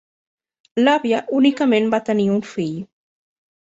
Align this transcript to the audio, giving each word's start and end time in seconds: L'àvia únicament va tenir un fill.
L'àvia 0.87 1.21
únicament 1.43 1.95
va 1.97 2.03
tenir 2.11 2.29
un 2.41 2.45
fill. 2.57 2.77